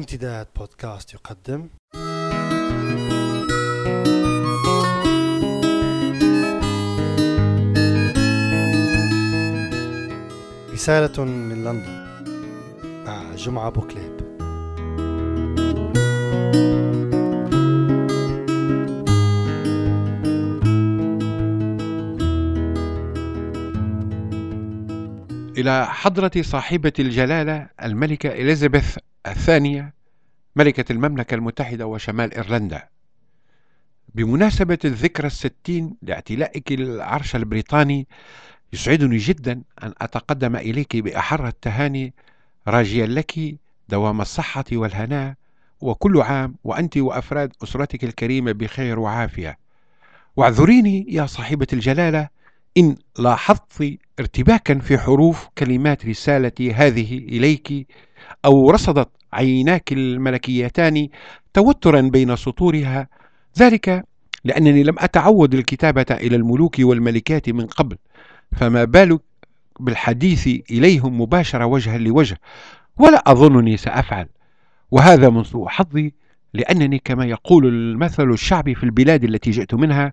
[0.00, 1.68] امتداد بودكاست يقدم.
[10.72, 12.10] رسالة من لندن.
[13.06, 14.20] مع جمعة بوكليب
[25.58, 29.94] إلى حضرة صاحبة الجلالة الملكة إليزابيث الثانية
[30.56, 32.88] ملكة المملكة المتحدة وشمال إيرلندا.
[34.14, 38.06] بمناسبة الذكرى الستين لاعتلائك العرش البريطاني
[38.72, 42.14] يسعدني جدا أن أتقدم إليك بأحر التهاني
[42.68, 45.34] راجيا لك دوام الصحة والهناء
[45.80, 49.58] وكل عام وأنت وأفراد أسرتك الكريمة بخير وعافية.
[50.36, 52.28] واعذريني يا صاحبة الجلالة
[52.78, 57.86] إن لاحظت ارتباكا في حروف كلمات رسالتي هذه إليك
[58.44, 61.08] أو رصدت عيناك الملكيتان
[61.54, 63.08] توترا بين سطورها.
[63.58, 64.04] ذلك
[64.44, 67.96] لأنني لم أتعود الكتابة إلى الملوك والملكات من قبل
[68.56, 69.20] فما بالك
[69.80, 72.40] بالحديث إليهم مباشرة وجها لوجه
[72.96, 74.26] ولا أظنني سأفعل.
[74.90, 76.12] وهذا من سوء حظي
[76.54, 80.12] لأنني كما يقول المثل الشعبي في البلاد التي جئت منها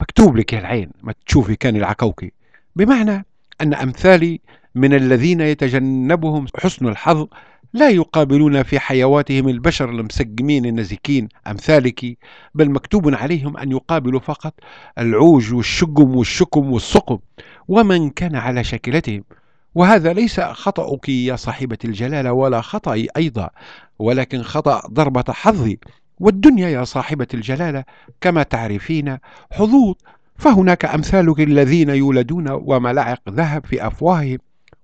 [0.00, 2.32] مكتوب لك العين ما تشوفي كان العكوكي
[2.76, 3.26] بمعنى
[3.60, 4.40] أن أمثالي
[4.74, 7.26] من الذين يتجنبهم حسن الحظ
[7.74, 12.18] لا يقابلون في حيواتهم البشر المسقمين النزكين أمثالك
[12.54, 14.54] بل مكتوب عليهم أن يقابلوا فقط
[14.98, 17.18] العوج والشقم والشكم والسقم
[17.68, 19.24] ومن كان على شكلتهم
[19.74, 23.50] وهذا ليس خطأك يا صاحبة الجلالة ولا خطأي أيضا
[23.98, 25.78] ولكن خطأ ضربة حظي.
[26.20, 27.84] والدنيا يا صاحبة الجلالة
[28.20, 29.18] كما تعرفين
[29.52, 29.94] حظوظ.
[30.36, 34.38] فهناك أمثالك الذين يولدون وملاعق ذهب في أفواههم.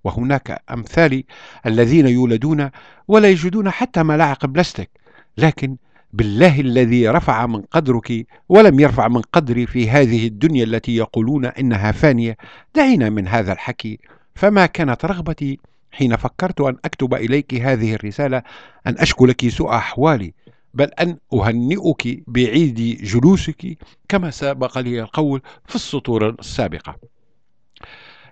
[0.04, 1.24] وهناك أمثال
[1.66, 2.70] الذين يولدون
[3.08, 4.90] ولا يجدون حتى ملاعق بلاستيك
[5.38, 5.76] لكن
[6.12, 11.92] بالله الذي رفع من قدرك ولم يرفع من قدري في هذه الدنيا التي يقولون إنها
[11.92, 12.36] فانية
[12.74, 13.98] دعينا من هذا الحكي.
[14.34, 15.58] فما كانت رغبتي
[15.92, 18.42] حين فكرت أن أكتب إليك هذه الرسالة
[18.86, 20.34] أن أشكو لك سوء أحوالي
[20.74, 23.78] بل أن أهنئك بعيد جلوسك
[24.08, 26.96] كما سبق لي القول في السطور السابقة.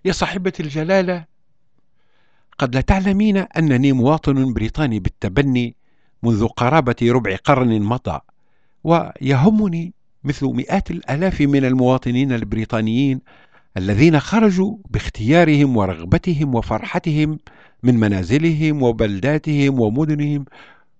[0.04, 1.24] يا صاحبة الجلالة
[2.58, 5.76] قد لا تعلمين أنني مواطن بريطاني بالتبني
[6.22, 8.20] منذ قرابة ربع قرن مضى
[8.84, 9.94] ويهمني
[10.24, 13.20] مثل مئات الآلاف من المواطنين البريطانيين
[13.76, 17.38] الذين خرجوا باختيارهم ورغبتهم وفرحتهم
[17.82, 20.44] من منازلهم وبلداتهم ومدنهم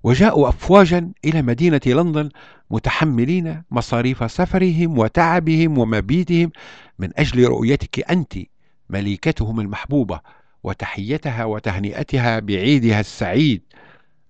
[0.03, 2.28] وجاءوا أفواجا إلى مدينة لندن
[2.71, 6.50] متحملين مصاريف سفرهم وتعبهم ومبيتهم
[6.99, 8.34] من أجل رؤيتك أنت
[8.91, 10.21] ملكتهم المحبوبة.
[10.66, 13.62] وتحيتها وتهنئتها بعيدها السعيد.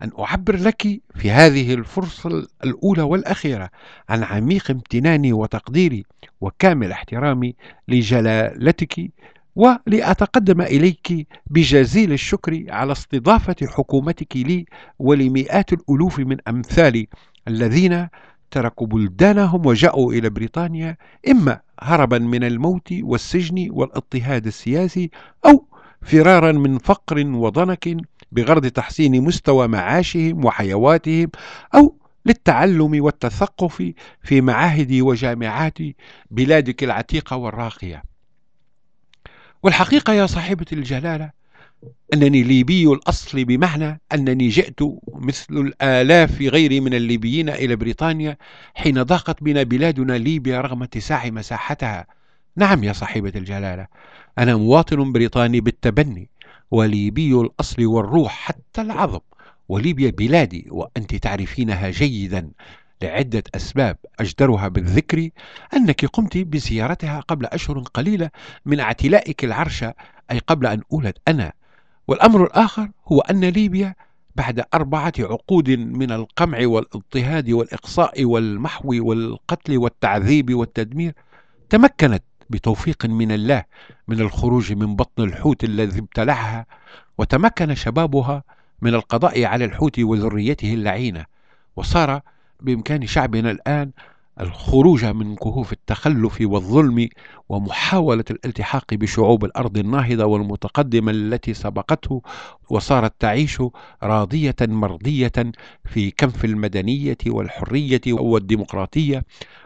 [0.03, 0.83] أن أعبر لك
[1.15, 3.71] في هذه الفرصة الأولى والأخيرة
[4.09, 6.05] عن عميق امتناني وتقديري
[6.41, 7.55] وكامل احترامي
[7.89, 9.11] لجلالتك
[9.57, 14.67] ولأتقدم إليك بجزيل الشكر على استضافة حكومتك لي
[14.99, 17.09] ولمئات الألوف من أمثالي
[17.49, 18.09] الذين
[18.51, 20.97] تركوا بلدانهم وجاءوا إلى بريطانيا
[21.29, 25.11] إما هربا من الموت والسجن والاضطهاد السياسي
[25.47, 25.67] أو
[26.03, 27.97] فرارا من فقر وضنك
[28.33, 31.31] بغرض تحسين مستوى معاشهم وحيواتهم
[31.75, 31.97] أو
[32.27, 33.93] للتعلم والتثقف
[34.23, 35.79] في معاهد وجامعات
[36.31, 38.03] بلادك العتيقة والراقية.
[39.63, 41.31] والحقيقة يا صاحبة الجلالة
[42.15, 44.81] أنني ليبي الأصل بمعنى أنني جئت
[45.15, 48.37] مثل الآلاف غيري من الليبيين إلى بريطانيا
[48.75, 52.07] حين ضاقت بنا بلادنا ليبيا رغم اتساع مساحتها.
[52.57, 53.87] نعم يا صاحبة الجلالة
[54.39, 56.29] أنا مواطن بريطاني بالتبني
[56.71, 59.21] وليبي الأصل والروح حتى العظم
[59.69, 62.51] وليبيا بلادي وأنت تعرفينها جيدا.
[63.03, 65.31] لعدة أسباب أجدرها بالذكر
[65.75, 68.31] أنك قمت بزيارتها قبل أشهر قليلة
[68.67, 69.85] من اعتلائك العرش
[70.31, 71.53] أي قبل أن أولد أنا.
[72.09, 73.95] والأمر الآخر هو أن ليبيا
[74.37, 81.15] بعد أربعة عقود من القمع والإضطهاد والإقصاء والمحو والقتل والتعذيب والتدمير
[81.71, 83.65] تمكنت بتوفيق من الله
[84.09, 86.67] من الخروج من بطن الحوت الذي ابتلعها
[87.19, 88.43] وتمكن شبابها
[88.83, 91.25] من القضاء على الحوت وذريته اللعينة.
[91.77, 92.21] وصار
[92.61, 93.91] بإمكان شعبنا الآن
[94.41, 97.09] الخروج من كهوف التخلف والظلم
[97.49, 102.23] ومحاولة الالتحاق بشعوب الأرض الناهضة والمتقدمة التي سبقته.
[102.71, 103.63] وصارت تعيش
[104.03, 105.33] راضية مرضية
[105.85, 109.25] في كنف المدنية والحرية والديمقراطية.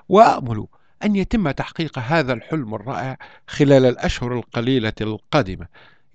[0.08, 0.66] وأأمل
[1.04, 5.66] أن يتم تحقيق هذا الحلم الرائع خلال الأشهر القليلة القادمة.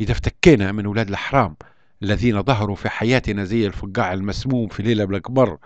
[0.01, 1.55] إذا افتكينا من ولاد الحرام
[2.03, 5.57] الذين ظهروا في حياتنا زي الفقاع المسموم في ليلة بالأكبر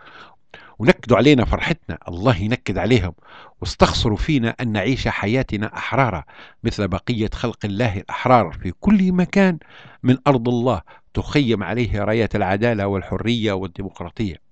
[0.79, 1.97] ونكدوا علينا فرحتنا.
[2.07, 3.13] الله ينكد عليهم.
[3.61, 6.23] واستخسروا فينا أن نعيش حياتنا أحرارا
[6.63, 9.57] مثل بقية خلق الله الأحرار في كل مكان
[10.03, 10.81] من أرض الله
[11.13, 14.48] تخيم عليه راية العدالة والحرية والديمقراطية.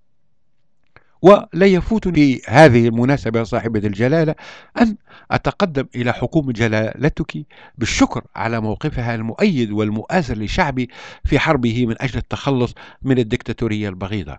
[1.22, 4.36] ولا يفوتني هذه المناسبة صاحبة الجلالة
[4.82, 4.96] أن
[5.32, 7.38] أتقدم إلى حكومة جلالتك
[7.78, 10.90] بالشكر على موقفها المؤيد والمؤازر لشعبي
[11.26, 14.38] في حربه من أجل التخلص من الدكتاتورية البغيضة.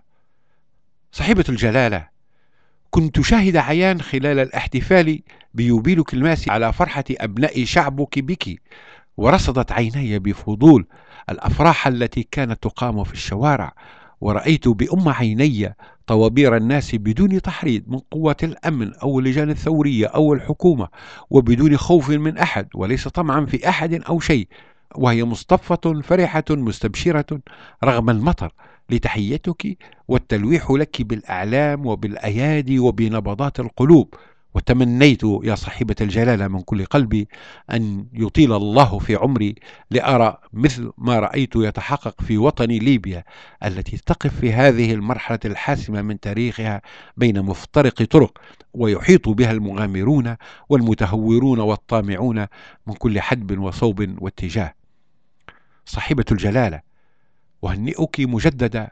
[1.11, 2.07] صاحبة الجلالة
[2.89, 5.21] كنت شاهد عيان خلال الاحتفال
[5.53, 8.61] بيوبيلك الماسي على فرحة أبناء شعبك بك
[9.17, 10.87] ورصدت عيني بفضول
[11.29, 13.73] الأفراح التي كانت تقام في الشوارع.
[14.21, 15.75] ورأيت بأم عيني
[16.07, 20.87] طوابير الناس بدون تحريض من قوة الأمن أو اللجان الثورية أو الحكومة
[21.29, 24.47] وبدون خوف من أحد وليس طمعا في أحد أو شيء.
[24.95, 27.39] وهي مصطفة فرحة مستبشرة
[27.83, 28.51] رغم المطر.
[28.89, 29.77] لتحيتك
[30.07, 34.13] والتلويح لك بالأعلام وبالأيادي وبنبضات القلوب.
[34.53, 37.27] وتمنيت يا صاحبة الجلالة من كل قلبي
[37.71, 39.55] أن يطيل الله في عمري
[39.91, 43.23] لأرى مثل ما رأيت يتحقق في وطني ليبيا
[43.65, 46.81] التي تقف في هذه المرحلة الحاسمة من تاريخها
[47.17, 48.37] بين مفترق طرق
[48.73, 50.35] ويحيط بها المغامرون
[50.69, 52.45] والمتهورون والطامعون
[52.87, 54.73] من كل حدب وصوب واتجاه.
[55.85, 56.81] صاحبة الجلالة
[57.61, 58.89] وهنئك مجددا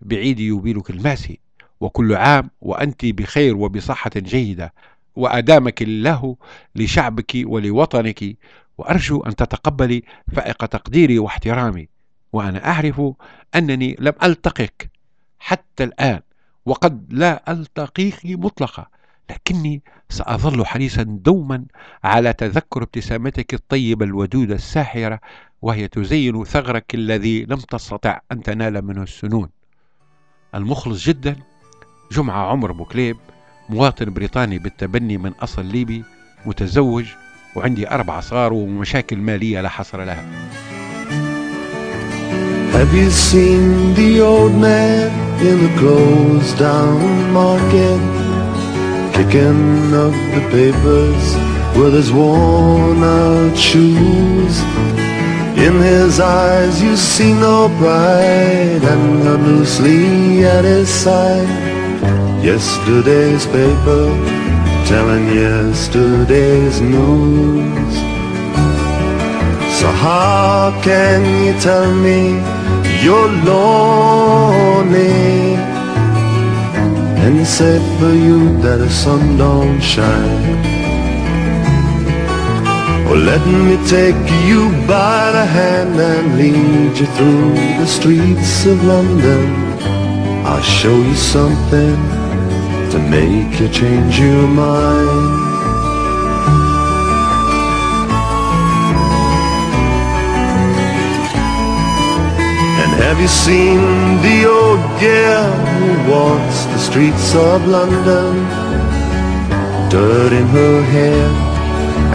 [0.00, 1.40] بعيد يوبيلك الماسي
[1.80, 4.74] وكل عام وأنت بخير وبصحة جيدة.
[5.18, 6.36] وأدامك الله
[6.74, 8.36] لشعبك ولوطنك
[8.78, 11.88] وأرجو أن تتقبلي فائق تقديري واحترامي
[12.32, 13.02] وأنا أعرف
[13.54, 14.90] أنني لم ألتقك
[15.38, 16.20] حتى الآن
[16.66, 18.86] وقد لا ألتقيك مطلقا
[19.30, 21.64] لكني سأظل حريصا دوما
[22.04, 25.20] على تذكر ابتسامتك الطيبة الودودة الساحرة
[25.62, 29.48] وهي تزين ثغرك الذي لم تستطع أن تنال منه السنون.
[30.54, 31.36] المخلص جدا
[32.12, 33.16] جمعة عمر بوكليب.
[33.68, 36.04] مواطن بريطاني بالتبني من أصل ليبي
[36.46, 37.04] متزوج
[37.54, 40.24] وعندي أربع صغار ومشاكل مالية لا حصر لها
[42.72, 45.10] Have you seen the old man
[45.48, 48.00] in the closed down market
[49.14, 51.26] Kicking up the papers
[51.78, 54.54] with his worn out shoes
[55.66, 61.67] In his eyes you see no pride And held loosely at his side
[62.42, 64.04] Yesterday's paper
[64.86, 67.94] telling yesterday's news.
[69.78, 72.40] So how can you tell me
[73.02, 75.08] you're lonely?
[77.24, 80.78] And say for you that the sun don't shine.
[83.08, 88.82] Or let me take you by the hand and lead you through the streets of
[88.84, 89.67] London
[90.50, 91.96] I'll show you something
[92.92, 95.48] to make you change your mind.
[102.80, 103.78] And have you seen
[104.26, 108.34] the old girl who walks the streets of London?
[109.90, 111.28] Dirt in her hair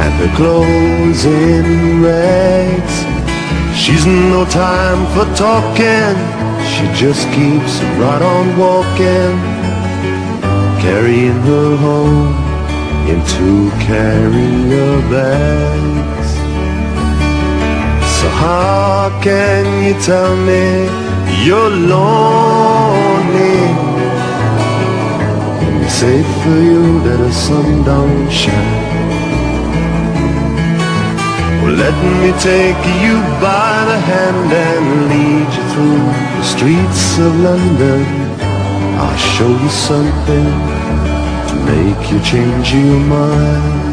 [0.03, 2.95] and her clothes in rags.
[3.79, 6.15] She's no time for talking,
[6.71, 9.63] she just keeps right on walking
[10.83, 12.35] carrying her home
[13.07, 16.29] in two carrier bags.
[18.17, 20.63] So how can you tell me
[21.45, 23.59] you're lonely?
[25.89, 27.19] Safe for you that
[27.85, 28.29] don't
[31.93, 36.05] let me take you by the hand and lead you through
[36.37, 38.05] the streets of London.
[38.99, 40.49] I'll show you something
[41.49, 43.92] to make you change your mind.